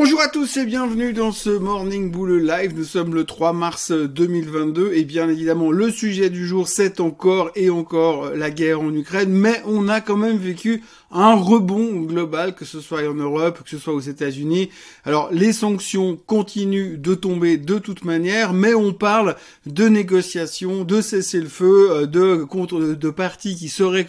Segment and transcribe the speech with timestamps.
[0.00, 2.72] Bonjour à tous et bienvenue dans ce Morning Bull Live.
[2.76, 7.50] Nous sommes le 3 mars 2022 et bien évidemment le sujet du jour c'est encore
[7.56, 12.54] et encore la guerre en Ukraine, mais on a quand même vécu un rebond global,
[12.54, 14.68] que ce soit en Europe, que ce soit aux États-Unis.
[15.04, 19.34] Alors les sanctions continuent de tomber de toute manière, mais on parle
[19.66, 24.06] de négociations, de cessez-le-feu, euh, de contre de partis qui seraient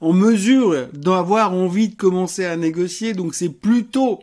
[0.00, 3.12] en mesure d'avoir envie de commencer à négocier.
[3.12, 4.18] Donc c'est plutôt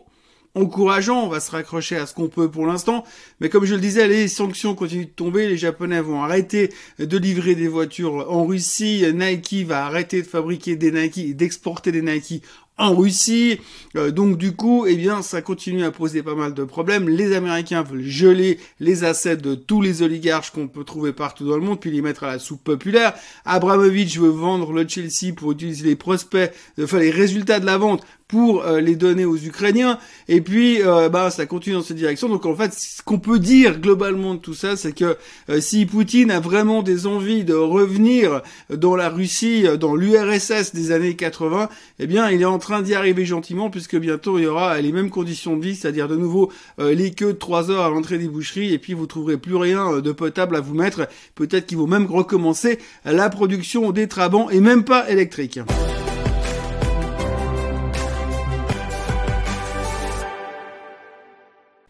[0.56, 3.04] encourageant, on va se raccrocher à ce qu'on peut pour l'instant,
[3.40, 7.18] mais comme je le disais, les sanctions continuent de tomber, les Japonais vont arrêter de
[7.18, 12.42] livrer des voitures en Russie, Nike va arrêter de fabriquer des Nike, d'exporter des Nike
[12.78, 13.60] en Russie.
[13.96, 17.08] Euh, donc du coup, eh bien, ça continue à poser pas mal de problèmes.
[17.08, 21.56] Les Américains veulent geler les assets de tous les oligarches qu'on peut trouver partout dans
[21.56, 23.14] le monde, puis les mettre à la soupe populaire.
[23.44, 28.04] Abramovich veut vendre le Chelsea pour utiliser les prospects, enfin les résultats de la vente
[28.28, 29.98] pour euh, les donner aux Ukrainiens.
[30.28, 32.28] Et puis, euh, bah, ça continue dans cette direction.
[32.28, 35.16] Donc en fait, ce qu'on peut dire globalement de tout ça, c'est que
[35.60, 41.14] si Poutine a vraiment des envies de revenir dans la Russie, dans l'URSS des années
[41.14, 41.68] 80,
[41.98, 44.92] eh bien, il est en train d'y arriver gentiment puisque bientôt il y aura les
[44.92, 48.18] mêmes conditions de vie, c'est-à-dire de nouveau euh, les queues de 3 heures à l'entrée
[48.18, 51.08] des boucheries et puis vous trouverez plus rien euh, de potable à vous mettre.
[51.34, 55.60] Peut-être qu'ils vont même recommencer la production des trabants et même pas électriques.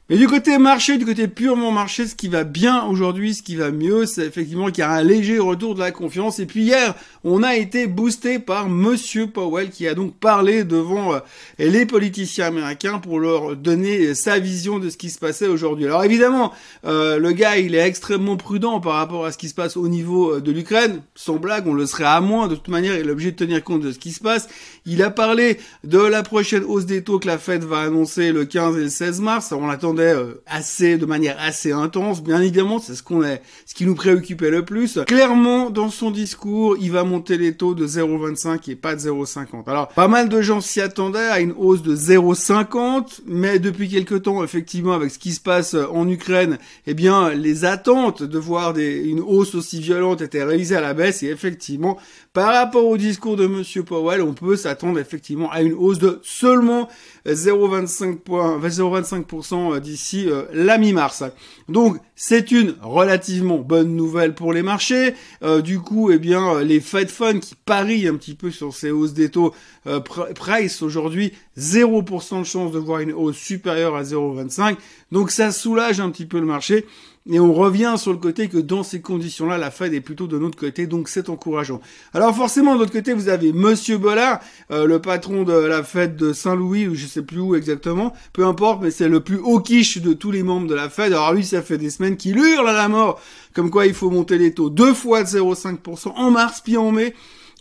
[0.08, 3.56] Mais du côté marché, du côté purement marché, ce qui va bien aujourd'hui, ce qui
[3.56, 6.38] va mieux, c'est effectivement qu'il y a un léger retour de la confiance.
[6.38, 11.14] Et puis hier, on a été boosté par Monsieur Powell qui a donc parlé devant
[11.14, 11.18] euh,
[11.58, 15.86] les politiciens américains pour leur donner sa vision de ce qui se passait aujourd'hui.
[15.86, 16.52] Alors évidemment,
[16.84, 19.88] euh, le gars, il est extrêmement prudent par rapport à ce qui se passe au
[19.88, 21.02] niveau euh, de l'Ukraine.
[21.16, 22.46] Sans blague, on le serait à moins.
[22.46, 24.46] De toute manière, il est obligé de tenir compte de ce qui se passe.
[24.84, 28.44] Il a parlé de la prochaine hausse des taux que la Fed va annoncer le
[28.44, 29.50] 15 et le 16 mars.
[29.50, 32.22] On attend euh, assez de manière assez intense.
[32.22, 34.98] Bien évidemment, c'est ce qu'on est, ce qui nous préoccupait le plus.
[35.06, 39.68] Clairement, dans son discours, il va monter les taux de 0,25 et pas de 0,50.
[39.68, 44.14] Alors, pas mal de gens s'y attendaient à une hausse de 0,50, mais depuis quelque
[44.14, 48.72] temps, effectivement, avec ce qui se passe en Ukraine, eh bien, les attentes de voir
[48.72, 51.98] des, une hausse aussi violente étaient réalisées à la baisse et effectivement,
[52.32, 56.20] par rapport au discours de Monsieur Powell, on peut s'attendre effectivement à une hausse de
[56.22, 56.88] seulement
[57.26, 61.22] 0,25 0,25% d'ici euh, la mi-mars.
[61.68, 65.14] Donc c'est une relativement bonne nouvelle pour les marchés.
[65.42, 68.90] Euh, du coup, eh bien, les Fed Funds qui parient un petit peu sur ces
[68.90, 69.54] hausses des taux
[69.86, 74.76] euh, price aujourd'hui 0% de chance de voir une hausse supérieure à 0,25.
[75.12, 76.84] Donc ça soulage un petit peu le marché.
[77.28, 80.38] Et on revient sur le côté que dans ces conditions-là, la Fed est plutôt de
[80.38, 81.80] notre côté, donc c'est encourageant.
[82.14, 84.38] Alors forcément, de l'autre côté, vous avez Monsieur Bollard,
[84.70, 88.46] euh, le patron de la Fed de Saint-Louis, ou je sais plus où exactement, peu
[88.46, 91.12] importe, mais c'est le plus haut quiche de tous les membres de la Fed.
[91.12, 93.20] Alors lui, ça fait des semaines qu'il hurle à la mort,
[93.54, 96.92] comme quoi il faut monter les taux deux fois de 0,5% en mars puis en
[96.92, 97.12] mai.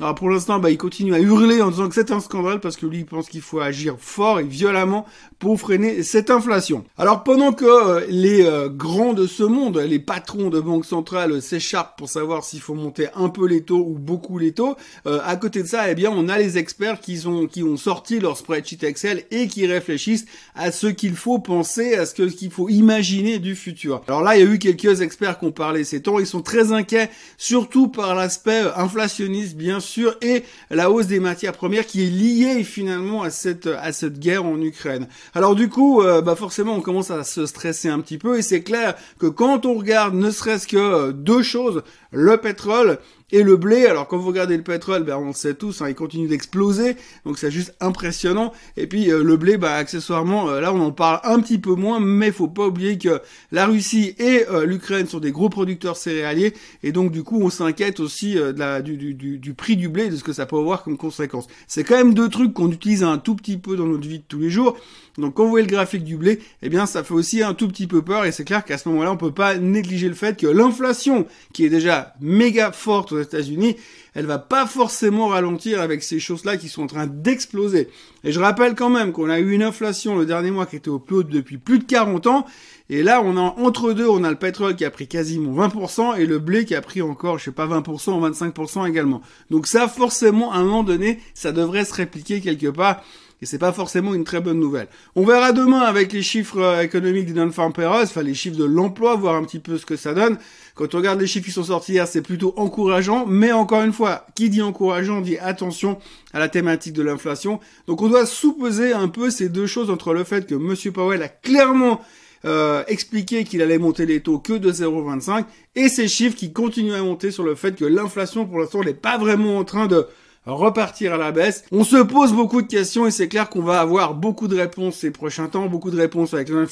[0.01, 2.75] Alors pour l'instant, bah, il continue à hurler en disant que c'est un scandale parce
[2.75, 5.05] que lui, il pense qu'il faut agir fort et violemment
[5.39, 6.83] pour freiner cette inflation.
[6.97, 11.41] Alors pendant que euh, les euh, grands de ce monde, les patrons de banques centrales
[11.41, 14.75] s'écharpent pour savoir s'il faut monter un peu les taux ou beaucoup les taux,
[15.07, 17.77] euh, à côté de ça, eh bien, on a les experts qui ont qui ont
[17.77, 22.51] sorti leur spreadsheet Excel et qui réfléchissent à ce qu'il faut penser, à ce qu'il
[22.51, 24.01] faut imaginer du futur.
[24.09, 26.41] Alors là, il y a eu quelques experts qui ont parlé ces temps, ils sont
[26.41, 29.84] très inquiets, surtout par l'aspect inflationniste, bien sûr,
[30.21, 34.45] et la hausse des matières premières qui est liée finalement à cette, à cette guerre
[34.45, 35.07] en Ukraine.
[35.33, 38.41] Alors du coup, euh, bah forcément, on commence à se stresser un petit peu, et
[38.41, 42.99] c'est clair que quand on regarde ne serait-ce que euh, deux choses, le pétrole
[43.31, 45.89] et le blé, alors quand vous regardez le pétrole, ben on le sait tous, hein,
[45.89, 48.51] il continue d'exploser, donc c'est juste impressionnant.
[48.77, 51.99] Et puis euh, le blé, bah accessoirement, là on en parle un petit peu moins,
[51.99, 53.21] mais faut pas oublier que
[53.51, 56.53] la Russie et l'Ukraine sont des gros producteurs céréaliers,
[56.83, 60.09] et donc du coup on s'inquiète aussi de la, du, du, du, prix du blé,
[60.09, 61.47] de ce que ça peut avoir comme conséquence.
[61.67, 64.25] C'est quand même deux trucs qu'on utilise un tout petit peu dans notre vie de
[64.27, 64.77] tous les jours.
[65.17, 67.67] Donc quand vous voyez le graphique du blé, eh bien ça fait aussi un tout
[67.67, 70.37] petit peu peur et c'est clair qu'à ce moment-là, on peut pas négliger le fait
[70.37, 73.75] que l'inflation, qui est déjà méga forte aux États-Unis,
[74.13, 77.89] elle va pas forcément ralentir avec ces choses-là qui sont en train d'exploser.
[78.23, 80.89] Et je rappelle quand même qu'on a eu une inflation le dernier mois qui était
[80.89, 82.45] au plus haut depuis plus de 40 ans.
[82.89, 86.19] Et là, on a entre deux, on a le pétrole qui a pris quasiment 20%
[86.19, 89.21] et le blé qui a pris encore, je sais pas, 20% ou 25% également.
[89.49, 93.03] Donc ça, forcément, à un moment donné, ça devrait se répliquer quelque part.
[93.45, 94.87] Et c'est pas forcément une très bonne nouvelle.
[95.15, 98.63] On verra demain avec les chiffres euh, économiques des non-farm payrolls, enfin les chiffres de
[98.63, 100.39] l'emploi, voir un petit peu ce que ça donne.
[100.73, 103.93] Quand on regarde les chiffres qui sont sortis hier, c'est plutôt encourageant, mais encore une
[103.93, 105.99] fois, qui dit encourageant dit attention
[106.33, 107.59] à la thématique de l'inflation.
[107.85, 111.21] Donc on doit sous-peser un peu ces deux choses entre le fait que Monsieur Powell
[111.21, 112.01] a clairement
[112.45, 115.45] euh, expliqué qu'il allait monter les taux que de 0,25
[115.75, 118.95] et ces chiffres qui continuent à monter sur le fait que l'inflation pour l'instant n'est
[118.95, 120.07] pas vraiment en train de
[120.45, 121.63] repartir à la baisse.
[121.71, 124.97] On se pose beaucoup de questions et c'est clair qu'on va avoir beaucoup de réponses
[124.97, 126.65] ces prochains temps, beaucoup de réponses avec les non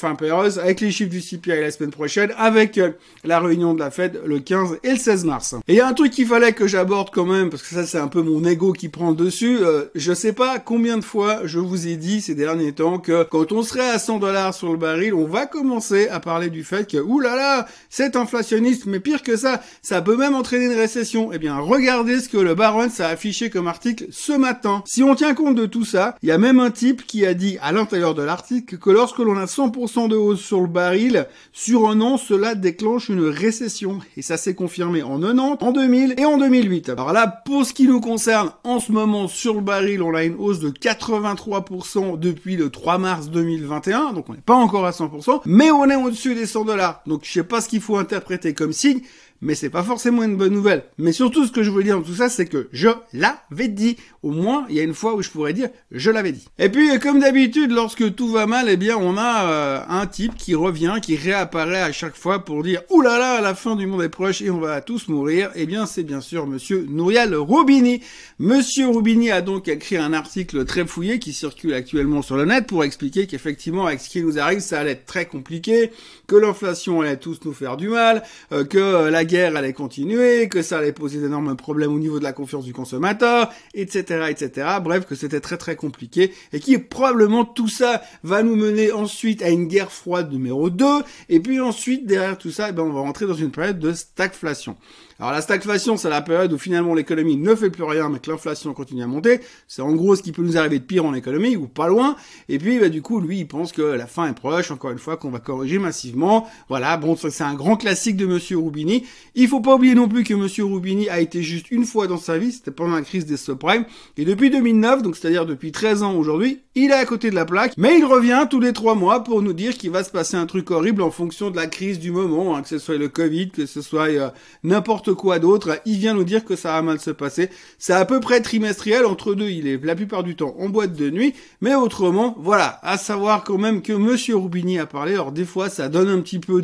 [0.62, 2.90] avec les chiffres du CPI la semaine prochaine, avec euh,
[3.24, 5.54] la réunion de la Fed le 15 et le 16 mars.
[5.68, 7.86] Et il y a un truc qu'il fallait que j'aborde quand même, parce que ça
[7.86, 9.58] c'est un peu mon ego qui prend le dessus.
[9.60, 13.24] Euh, je sais pas combien de fois je vous ai dit ces derniers temps que
[13.24, 16.64] quand on serait à 100 dollars sur le baril, on va commencer à parler du
[16.64, 21.30] fait que, oulala, c'est inflationniste, mais pire que ça, ça peut même entraîner une récession.
[21.32, 24.82] Eh bien, regardez ce que le Baron a affiché comme article ce matin.
[24.86, 27.34] Si on tient compte de tout ça, il y a même un type qui a
[27.34, 31.26] dit à l'intérieur de l'article que lorsque l'on a 100% de hausse sur le baril,
[31.52, 33.98] sur un an, cela déclenche une récession.
[34.16, 36.88] Et ça s'est confirmé en 90, en 2000 et en 2008.
[36.88, 40.24] Alors là, pour ce qui nous concerne, en ce moment, sur le baril, on a
[40.24, 44.90] une hausse de 83% depuis le 3 mars 2021, donc on n'est pas encore à
[44.90, 47.02] 100%, mais on est au-dessus des 100 dollars.
[47.06, 49.00] Donc je sais pas ce qu'il faut interpréter comme signe,
[49.40, 50.84] mais c'est pas forcément une bonne nouvelle.
[50.98, 53.96] Mais surtout, ce que je voulais dire dans tout ça, c'est que je l'avais dit.
[54.22, 56.48] Au moins, il y a une fois où je pourrais dire je l'avais dit.
[56.58, 60.34] Et puis, comme d'habitude, lorsque tout va mal, eh bien, on a euh, un type
[60.34, 63.86] qui revient, qui réapparaît à chaque fois pour dire Ouh là là, la fin du
[63.86, 65.50] monde est proche et on va tous mourir.
[65.54, 68.00] Eh bien, c'est bien sûr Monsieur Nouriel Roubini.
[68.38, 72.66] Monsieur Roubini a donc écrit un article très fouillé qui circule actuellement sur le net
[72.66, 75.90] pour expliquer qu'effectivement, avec ce qui nous arrive, ça allait être très compliqué,
[76.26, 78.22] que l'inflation allait tous nous faire du mal,
[78.52, 82.18] euh, que euh, la guerre allait continuer, que ça allait poser d'énormes problèmes au niveau
[82.18, 84.68] de la confiance du consommateur, etc., etc.
[84.82, 89.42] Bref, que c'était très très compliqué et qui probablement tout ça va nous mener ensuite
[89.42, 90.84] à une guerre froide numéro 2
[91.30, 93.94] et puis ensuite derrière tout ça, eh ben, on va rentrer dans une période de
[93.94, 94.76] stagflation.
[95.20, 98.30] Alors la stagflation, c'est la période où finalement l'économie ne fait plus rien, mais que
[98.30, 99.40] l'inflation continue à monter.
[99.68, 102.16] C'est en gros ce qui peut nous arriver de pire en économie, ou pas loin.
[102.48, 104.98] Et puis bah, du coup, lui, il pense que la fin est proche, encore une
[104.98, 106.48] fois, qu'on va corriger massivement.
[106.68, 109.06] Voilà, bon, c'est un grand classique de Monsieur Rubini.
[109.34, 112.18] Il faut pas oublier non plus que Monsieur Rubini a été juste une fois dans
[112.18, 113.84] sa vie, c'était pendant la crise des subprimes.
[114.16, 117.44] Et depuis 2009, donc c'est-à-dire depuis 13 ans aujourd'hui, il est à côté de la
[117.44, 120.36] plaque, mais il revient tous les trois mois pour nous dire qu'il va se passer
[120.36, 123.08] un truc horrible en fonction de la crise du moment, hein, que ce soit le
[123.08, 124.30] Covid, que ce soit euh,
[124.62, 127.48] n'importe quoi d'autre, il vient nous dire que ça va mal se passer.
[127.78, 130.94] C'est à peu près trimestriel, entre deux, il est la plupart du temps en boîte
[130.94, 135.32] de nuit, mais autrement, voilà, à savoir quand même que Monsieur Roubini a parlé, alors
[135.32, 136.62] des fois ça donne un petit peu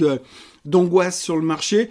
[0.64, 1.90] d'angoisse sur le marché,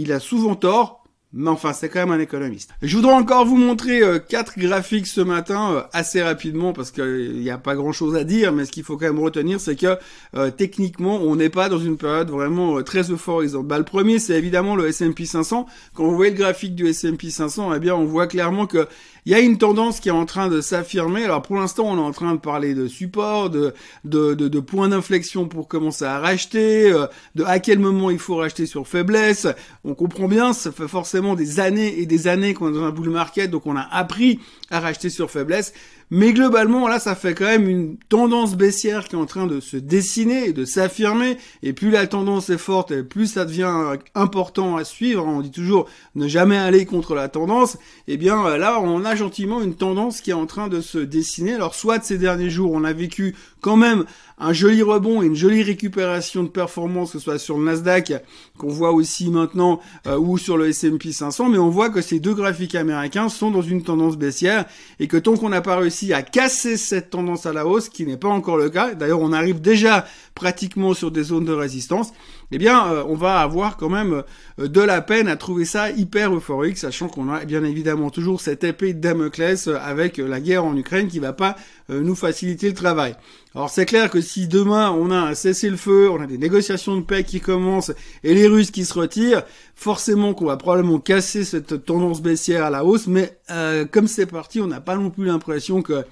[0.00, 2.70] il a souvent tort, mais enfin, c'est quand même un économiste.
[2.82, 7.38] Je voudrais encore vous montrer euh, quatre graphiques ce matin euh, assez rapidement parce qu'il
[7.38, 9.96] n'y a pas grand-chose à dire, mais ce qu'il faut quand même retenir, c'est que
[10.34, 13.68] euh, techniquement, on n'est pas dans une période vraiment très euphorisante.
[13.68, 15.66] Bah, le premier, c'est évidemment le S&P 500.
[15.94, 18.88] Quand vous voyez le graphique du S&P 500, eh bien, on voit clairement que
[19.26, 21.24] il y a une tendance qui est en train de s'affirmer.
[21.24, 23.74] Alors pour l'instant, on est en train de parler de support, de,
[24.04, 26.92] de, de, de points d'inflexion pour commencer à racheter,
[27.34, 29.46] de à quel moment il faut racheter sur faiblesse.
[29.84, 32.90] On comprend bien, ça fait forcément des années et des années qu'on est dans un
[32.90, 34.40] bull market, donc on a appris
[34.70, 35.72] à racheter sur faiblesse.
[36.12, 39.60] Mais globalement, là, ça fait quand même une tendance baissière qui est en train de
[39.60, 41.36] se dessiner et de s'affirmer.
[41.62, 43.72] Et plus la tendance est forte, et plus ça devient
[44.16, 45.24] important à suivre.
[45.24, 47.78] On dit toujours ne jamais aller contre la tendance.
[48.08, 51.54] Eh bien là, on a gentiment une tendance qui est en train de se dessiner.
[51.54, 54.04] Alors soit ces derniers jours, on a vécu quand même
[54.40, 58.14] un joli rebond et une jolie récupération de performance, que ce soit sur le Nasdaq,
[58.56, 62.20] qu'on voit aussi maintenant, euh, ou sur le S&P 500, mais on voit que ces
[62.20, 64.64] deux graphiques américains sont dans une tendance baissière,
[64.98, 68.06] et que tant qu'on n'a pas réussi à casser cette tendance à la hausse, qui
[68.06, 72.12] n'est pas encore le cas, d'ailleurs on arrive déjà pratiquement sur des zones de résistance,
[72.52, 74.22] eh bien, euh, on va avoir quand même
[74.58, 78.40] euh, de la peine à trouver ça hyper euphorique, sachant qu'on a bien évidemment toujours
[78.40, 81.56] cette épée de Damoclès avec la guerre en Ukraine qui va pas
[81.88, 83.16] nous faciliter le travail.
[83.54, 87.02] Alors c'est clair que si demain on a un cessez-le-feu, on a des négociations de
[87.02, 87.92] paix qui commencent
[88.22, 89.42] et les Russes qui se retirent,
[89.74, 94.26] forcément qu'on va probablement casser cette tendance baissière à la hausse, mais euh, comme c'est
[94.26, 96.04] parti, on n'a pas non plus l'impression que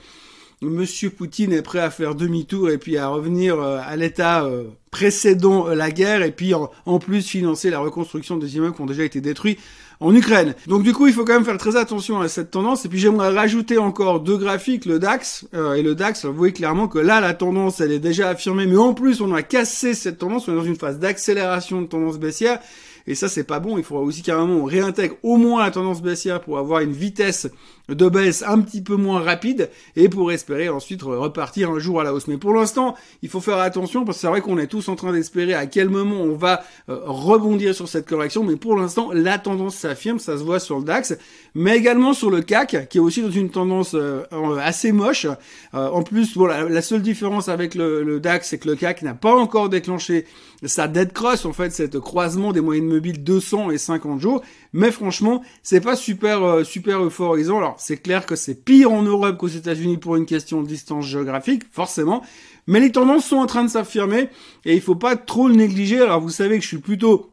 [0.61, 4.65] Monsieur Poutine est prêt à faire demi-tour et puis à revenir euh, à l'état euh,
[4.91, 9.05] précédant la guerre et puis en, plus financer la reconstruction des immeubles qui ont déjà
[9.05, 9.59] été détruits
[10.01, 10.55] en Ukraine.
[10.67, 12.85] Donc du coup, il faut quand même faire très attention à cette tendance.
[12.85, 16.25] Et puis j'aimerais rajouter encore deux graphiques, le DAX euh, et le DAX.
[16.25, 19.35] Vous voyez clairement que là, la tendance, elle est déjà affirmée, mais en plus, on
[19.35, 20.49] a cassé cette tendance.
[20.49, 22.61] On est dans une phase d'accélération de tendance baissière.
[23.07, 23.79] et ça c'est pas bon.
[23.79, 26.81] Il faudra aussi qu'à un moment on réintègre au moins la tendance baissière pour avoir
[26.81, 27.49] une vitesse
[27.89, 32.05] de baisse un petit peu moins rapide et pour espérer ensuite repartir un jour à
[32.05, 32.29] la hausse.
[32.29, 34.97] Mais pour l'instant, il faut faire attention parce que c'est vrai qu'on est tous en
[34.97, 38.45] train d'espérer à quel moment on va euh, rebondir sur cette correction.
[38.45, 41.17] Mais pour l'instant, la tendance s'affirme, ça se voit sur le DAX,
[41.55, 44.25] mais également sur le CAC qui est aussi dans une tendance euh,
[44.63, 45.27] assez moche.
[45.75, 49.03] Euh, en plus, voilà, la, seule différence avec le, le DAX, c'est que le CAC
[49.03, 50.27] n'a pas encore déclenché
[50.65, 54.43] sa dead cross, en fait, cette croisement des moyennes mobiles 200 et 50 jours.
[54.73, 57.59] Mais franchement, c'est pas super super euphorisant.
[57.59, 61.07] Alors c'est clair que c'est pire en Europe qu'aux États-Unis pour une question de distance
[61.07, 62.23] géographique, forcément.
[62.67, 64.29] Mais les tendances sont en train de s'affirmer
[64.65, 66.01] et il faut pas trop le négliger.
[66.01, 67.31] Alors vous savez que je suis plutôt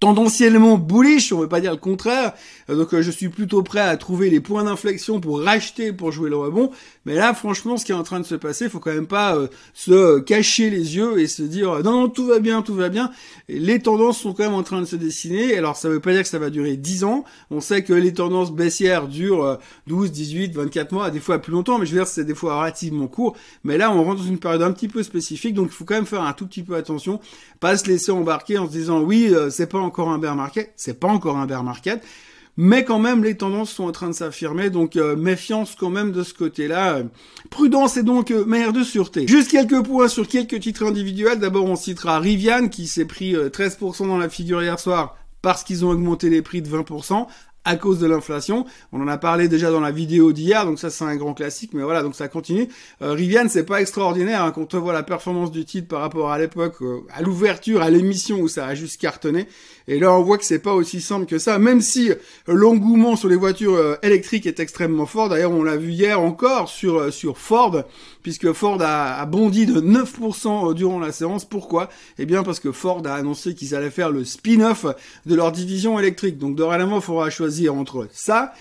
[0.00, 2.32] tendanciellement bullish, on veut pas dire le contraire.
[2.68, 6.30] Donc euh, je suis plutôt prêt à trouver les points d'inflexion pour racheter, pour jouer
[6.30, 6.70] le rebond.
[7.04, 9.36] Mais là, franchement, ce qui est en train de se passer, faut quand même pas
[9.36, 12.88] euh, se cacher les yeux et se dire non, non, tout va bien, tout va
[12.88, 13.10] bien.
[13.48, 15.56] les tendances sont quand même en train de se dessiner.
[15.56, 17.24] Alors ça veut pas dire que ça va durer 10 ans.
[17.50, 21.78] On sait que les tendances baissières durent 12, 18, 24 mois, des fois plus longtemps,
[21.78, 23.36] mais je veux dire c'est des fois relativement court.
[23.64, 25.94] Mais là, on rentre dans une période un petit peu spécifique, donc il faut quand
[25.94, 27.20] même faire un tout petit peu attention,
[27.60, 30.72] pas se laisser embarquer en se disant oui, euh, c'est pas encore un bear market,
[30.76, 32.02] c'est pas encore un bear market,
[32.56, 36.12] mais quand même les tendances sont en train de s'affirmer, donc euh, méfiance quand même
[36.12, 37.02] de ce côté-là.
[37.50, 39.26] Prudence et donc euh, de sûreté.
[39.26, 41.38] Juste quelques points sur quelques titres individuels.
[41.40, 45.84] D'abord on citera Rivian qui s'est pris 13% dans la figure hier soir parce qu'ils
[45.84, 47.26] ont augmenté les prix de 20%
[47.68, 48.64] à cause de l'inflation.
[48.92, 51.74] On en a parlé déjà dans la vidéo d'hier, donc ça c'est un grand classique,
[51.74, 52.68] mais voilà, donc ça continue.
[53.02, 56.30] Euh, Rivian, c'est pas extraordinaire hein, quand on voit la performance du titre par rapport
[56.30, 59.46] à l'époque, euh, à l'ouverture, à l'émission où ça a juste cartonné.
[59.90, 62.10] Et là, on voit que c'est pas aussi simple que ça, même si
[62.46, 65.30] l'engouement sur les voitures euh, électriques est extrêmement fort.
[65.30, 67.84] D'ailleurs, on l'a vu hier encore sur euh, sur Ford,
[68.22, 71.46] puisque Ford a, a bondi de 9% durant la séance.
[71.46, 71.88] Pourquoi?
[72.18, 74.84] Eh bien, parce que Ford a annoncé qu'ils allaient faire le spin-off
[75.24, 76.36] de leur division électrique.
[76.36, 78.52] Donc, dorénavant, il faudra choisir entre ça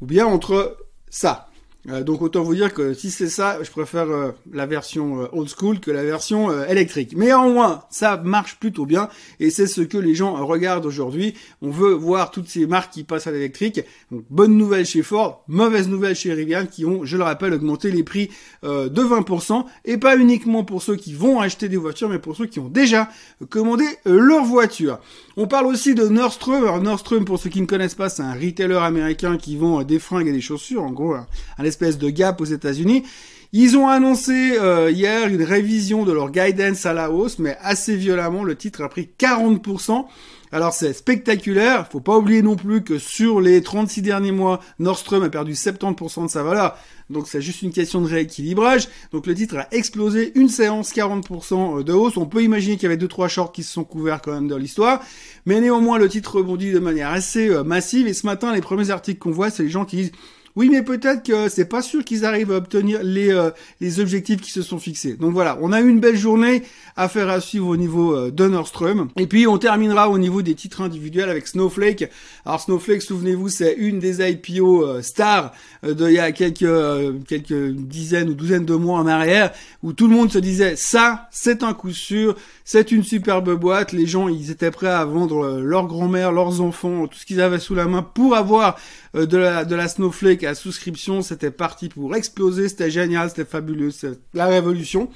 [0.00, 0.76] ou bien entre
[1.10, 1.49] ça.
[1.88, 5.28] Euh, donc autant vous dire que si c'est ça, je préfère euh, la version euh,
[5.32, 7.14] old school que la version électrique.
[7.16, 9.08] Mais en moins, ça marche plutôt bien
[9.38, 11.34] et c'est ce que les gens regardent aujourd'hui.
[11.62, 13.80] On veut voir toutes ces marques qui passent à l'électrique.
[14.10, 18.02] Bonne nouvelle chez Ford, mauvaise nouvelle chez Rivian qui ont, je le rappelle, augmenté les
[18.02, 18.30] prix
[18.62, 22.46] de 20% et pas uniquement pour ceux qui vont acheter des voitures, mais pour ceux
[22.46, 23.08] qui ont déjà
[23.48, 24.98] commandé leur voiture.
[25.36, 26.62] On parle aussi de Nordstrom.
[26.62, 29.98] Alors Nordstrom, pour ceux qui ne connaissent pas, c'est un retailer américain qui vend des
[29.98, 33.04] fringues et des chaussures, en gros, un, espèce de Gap aux États-Unis.
[33.52, 37.96] Ils ont annoncé euh, hier une révision de leur guidance à la hausse, mais assez
[37.96, 40.04] violemment, le titre a pris 40%.
[40.52, 45.22] Alors c'est spectaculaire, faut pas oublier non plus que sur les 36 derniers mois, Nordstrom
[45.24, 46.76] a perdu 70% de sa valeur.
[47.08, 48.88] Donc c'est juste une question de rééquilibrage.
[49.12, 52.16] Donc le titre a explosé une séance 40% de hausse.
[52.16, 54.48] On peut imaginer qu'il y avait deux trois shorts qui se sont couverts quand même
[54.48, 55.02] dans l'histoire,
[55.44, 58.90] mais néanmoins le titre rebondit de manière assez euh, massive et ce matin les premiers
[58.90, 60.12] articles qu'on voit, c'est les gens qui disent
[60.56, 64.40] oui, mais peut-être que c'est pas sûr qu'ils arrivent à obtenir les, euh, les objectifs
[64.40, 65.14] qui se sont fixés.
[65.14, 66.62] Donc voilà, on a eu une belle journée
[66.96, 69.08] à faire à suivre au niveau euh, de Nordstrom.
[69.16, 72.10] Et puis on terminera au niveau des titres individuels avec Snowflake.
[72.44, 75.52] Alors Snowflake, souvenez-vous, c'est une des IPO euh, stars
[75.82, 79.52] d'il y a quelques quelques dizaines ou douzaines de mois en arrière,
[79.82, 83.92] où tout le monde se disait ça, c'est un coup sûr, c'est une superbe boîte.
[83.92, 87.58] Les gens, ils étaient prêts à vendre leur grand-mère, leurs enfants, tout ce qu'ils avaient
[87.58, 88.76] sous la main pour avoir
[89.14, 93.90] de la de la Snowflake à souscription, c'était parti pour exploser, c'était génial, c'était fabuleux,
[93.90, 95.10] c'est la révolution.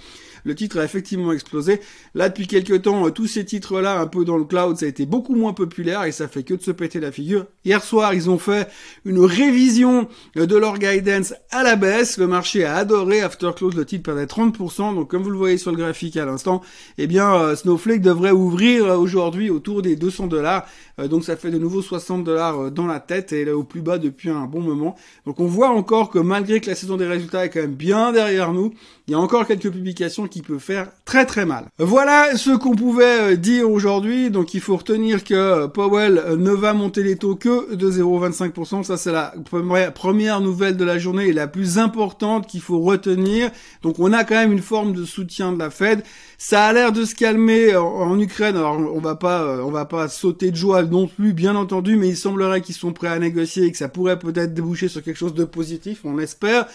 [0.44, 1.80] Le titre a effectivement explosé.
[2.14, 4.88] Là, depuis quelques temps, euh, tous ces titres-là, un peu dans le cloud, ça a
[4.88, 7.46] été beaucoup moins populaire et ça fait que de se péter la figure.
[7.64, 8.68] Hier soir, ils ont fait
[9.06, 12.18] une révision euh, de leur guidance à la baisse.
[12.18, 13.22] Le marché a adoré.
[13.22, 14.94] After close, le titre perdait 30%.
[14.94, 16.60] Donc, comme vous le voyez sur le graphique à l'instant,
[16.98, 20.66] eh bien, euh, Snowflake devrait ouvrir aujourd'hui autour des 200 dollars.
[20.98, 23.98] Donc, ça fait de nouveau 60 dollars dans la tête et là au plus bas
[23.98, 24.96] depuis un bon moment.
[25.26, 28.12] Donc, on voit encore que malgré que la saison des résultats est quand même bien
[28.12, 28.72] derrière nous,
[29.06, 31.66] il y a encore quelques publications qui peuvent faire très très mal.
[31.78, 34.30] Voilà ce qu'on pouvait euh, dire aujourd'hui.
[34.30, 37.90] Donc il faut retenir que euh, Powell euh, ne va monter les taux que de
[37.90, 38.82] 0,25%.
[38.82, 39.34] Ça c'est la
[39.94, 43.50] première nouvelle de la journée et la plus importante qu'il faut retenir.
[43.82, 46.02] Donc on a quand même une forme de soutien de la Fed.
[46.38, 48.56] Ça a l'air de se calmer en, Ukraine.
[48.56, 52.08] Alors on va pas, on va pas sauter de joie non plus, bien entendu, mais
[52.08, 55.16] il semblerait qu'ils sont prêts à négocier et que ça pourrait peut-être déboucher sur quelque
[55.16, 56.00] chose de positif.
[56.04, 56.66] On espère.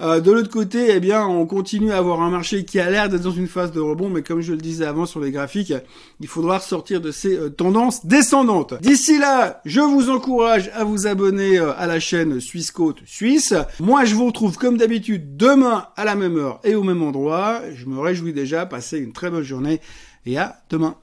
[0.00, 3.08] Euh, de l'autre côté, eh bien, on continue à avoir un marché qui a l'air
[3.08, 5.72] d'être dans une phase de rebond, mais comme je le disais avant sur les graphiques,
[6.20, 8.74] il faudra sortir de ces euh, tendances descendantes.
[8.82, 13.54] D'ici là, je vous encourage à vous abonner euh, à la chaîne Suisse Côte Suisse.
[13.80, 17.62] Moi, je vous retrouve comme d'habitude demain à la même heure et au même endroit.
[17.74, 18.66] Je me réjouis déjà.
[18.66, 19.80] Passez une très bonne journée
[20.26, 20.96] et à demain.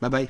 [0.00, 0.26] Bye bye.